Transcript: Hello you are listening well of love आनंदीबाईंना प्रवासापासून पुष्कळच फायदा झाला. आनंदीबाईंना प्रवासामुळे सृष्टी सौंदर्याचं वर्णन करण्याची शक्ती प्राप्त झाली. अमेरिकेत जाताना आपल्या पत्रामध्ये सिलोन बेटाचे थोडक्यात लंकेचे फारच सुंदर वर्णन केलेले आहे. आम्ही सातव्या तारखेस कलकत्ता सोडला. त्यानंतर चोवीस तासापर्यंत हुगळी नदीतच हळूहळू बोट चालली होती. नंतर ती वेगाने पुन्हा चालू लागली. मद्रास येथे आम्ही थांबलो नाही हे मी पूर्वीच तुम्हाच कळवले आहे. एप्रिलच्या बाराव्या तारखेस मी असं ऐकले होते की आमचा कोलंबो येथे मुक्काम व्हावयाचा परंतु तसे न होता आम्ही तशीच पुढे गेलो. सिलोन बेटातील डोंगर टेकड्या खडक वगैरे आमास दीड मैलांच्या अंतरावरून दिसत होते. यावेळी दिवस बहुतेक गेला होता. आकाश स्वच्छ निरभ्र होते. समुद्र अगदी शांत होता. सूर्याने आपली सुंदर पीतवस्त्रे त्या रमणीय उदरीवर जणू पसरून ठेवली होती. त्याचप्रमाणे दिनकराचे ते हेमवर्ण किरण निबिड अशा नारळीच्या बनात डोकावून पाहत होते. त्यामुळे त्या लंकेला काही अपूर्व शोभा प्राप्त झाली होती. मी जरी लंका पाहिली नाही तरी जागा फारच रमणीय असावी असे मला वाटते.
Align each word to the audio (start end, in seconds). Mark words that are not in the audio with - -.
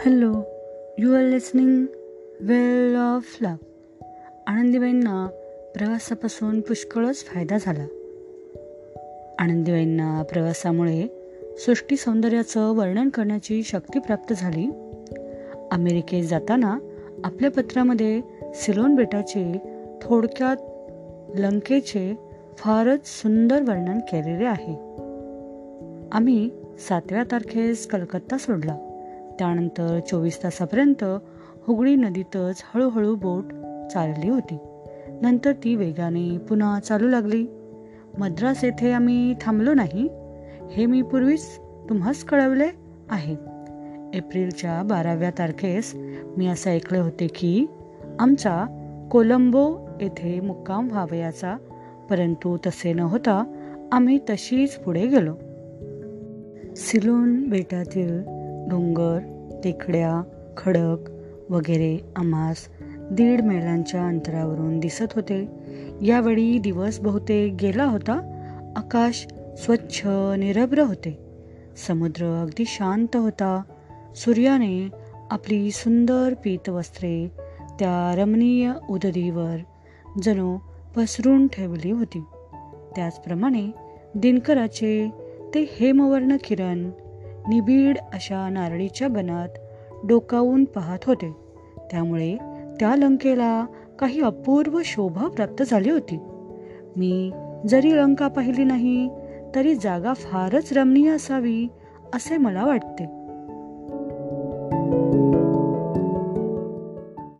Hello 0.00 0.42
you 0.98 1.14
are 1.14 1.22
listening 1.22 1.86
well 2.40 2.96
of 2.96 3.38
love 3.40 3.54
आनंदीबाईंना 4.46 5.28
प्रवासापासून 5.74 6.60
पुष्कळच 6.60 7.24
फायदा 7.24 7.56
झाला. 7.60 7.86
आनंदीबाईंना 9.38 10.22
प्रवासामुळे 10.22 11.06
सृष्टी 11.58 11.96
सौंदर्याचं 11.96 12.76
वर्णन 12.76 13.08
करण्याची 13.08 13.62
शक्ती 13.62 13.98
प्राप्त 13.98 14.34
झाली. 14.36 14.66
अमेरिकेत 15.72 16.24
जाताना 16.24 16.78
आपल्या 17.24 17.50
पत्रामध्ये 17.50 18.20
सिलोन 18.54 18.94
बेटाचे 18.94 19.62
थोडक्यात 20.02 20.56
लंकेचे 21.40 22.18
फारच 22.58 23.06
सुंदर 23.06 23.62
वर्णन 23.62 23.98
केलेले 23.98 24.44
आहे. 24.44 24.74
आम्ही 26.12 26.50
सातव्या 26.88 27.22
तारखेस 27.32 27.86
कलकत्ता 27.86 28.38
सोडला. 28.38 28.93
त्यानंतर 29.38 29.98
चोवीस 30.10 30.42
तासापर्यंत 30.44 31.04
हुगळी 31.66 31.96
नदीतच 31.96 32.62
हळूहळू 32.74 33.14
बोट 33.14 33.44
चालली 33.92 34.28
होती. 34.28 34.58
नंतर 35.22 35.52
ती 35.52 35.76
वेगाने 35.76 36.38
पुन्हा 36.38 36.80
चालू 36.80 37.08
लागली. 37.08 37.46
मद्रास 38.18 38.64
येथे 38.64 38.92
आम्ही 38.92 39.34
थांबलो 39.40 39.74
नाही 39.74 40.08
हे 40.72 40.86
मी 40.86 41.02
पूर्वीच 41.02 41.60
तुम्हाच 41.88 42.24
कळवले 42.24 42.68
आहे. 43.10 43.36
एप्रिलच्या 44.14 44.82
बाराव्या 44.82 45.30
तारखेस 45.30 45.92
मी 46.36 46.46
असं 46.46 46.70
ऐकले 46.70 46.98
होते 46.98 47.26
की 47.26 47.66
आमचा 48.18 48.66
कोलंबो 49.10 49.88
येथे 50.00 50.40
मुक्काम 50.40 50.88
व्हावयाचा 50.88 51.56
परंतु 52.10 52.56
तसे 52.56 52.92
न 52.92 53.00
होता 53.00 53.44
आम्ही 53.92 54.18
तशीच 54.18 54.74
पुढे 54.74 55.06
गेलो. 55.06 55.34
सिलोन 56.76 57.48
बेटातील 57.48 58.33
डोंगर 58.68 59.18
टेकड्या 59.64 60.22
खडक 60.56 61.10
वगैरे 61.50 61.98
आमास 62.16 62.56
दीड 63.10 63.40
मैलांच्या 63.40 64.06
अंतरावरून 64.06 64.80
दिसत 64.80 65.12
होते. 65.14 65.48
यावेळी 66.02 66.58
दिवस 66.58 67.00
बहुतेक 67.00 67.54
गेला 67.60 67.84
होता. 67.84 68.12
आकाश 68.76 69.26
स्वच्छ 69.56 70.02
निरभ्र 70.38 70.82
होते. 70.82 71.18
समुद्र 71.88 72.42
अगदी 72.42 72.64
शांत 72.66 73.16
होता. 73.16 73.62
सूर्याने 74.16 74.88
आपली 75.30 75.70
सुंदर 75.70 76.34
पीतवस्त्रे 76.44 77.28
त्या 77.78 78.14
रमणीय 78.16 78.72
उदरीवर 78.90 79.56
जणू 80.22 80.58
पसरून 80.96 81.46
ठेवली 81.46 81.90
होती. 81.90 82.22
त्याचप्रमाणे 82.96 83.70
दिनकराचे 84.14 85.10
ते 85.54 85.76
हेमवर्ण 85.80 86.36
किरण 86.44 86.90
निबिड 87.48 87.98
अशा 87.98 88.48
नारळीच्या 88.48 89.08
बनात 89.08 89.48
डोकावून 90.06 90.64
पाहत 90.64 90.98
होते. 91.06 91.36
त्यामुळे 91.90 92.36
त्या 92.80 92.96
लंकेला 92.96 93.66
काही 93.98 94.20
अपूर्व 94.20 94.80
शोभा 94.84 95.28
प्राप्त 95.28 95.62
झाली 95.62 95.90
होती. 95.90 96.18
मी 96.96 97.32
जरी 97.68 97.96
लंका 97.96 98.28
पाहिली 98.28 98.64
नाही 98.64 99.10
तरी 99.54 99.74
जागा 99.74 100.12
फारच 100.14 100.72
रमणीय 100.72 101.10
असावी 101.10 101.68
असे 102.14 102.36
मला 102.36 102.64
वाटते. 102.64 103.23